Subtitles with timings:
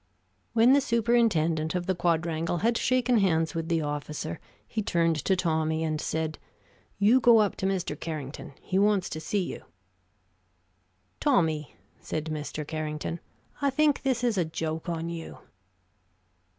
[0.53, 5.35] When the superintendent of the Quadrangle had shaken hands with the officer he turned to
[5.35, 6.39] Tommy and said:
[6.97, 7.99] "You go up to Mr.
[7.99, 8.53] Carrington.
[8.63, 9.61] He wants to see you."
[11.19, 12.67] "Tommy," said Mr.
[12.67, 13.19] Carrington,
[13.61, 15.37] "I think this is a joke on you."